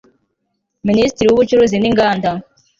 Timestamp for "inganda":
1.89-2.29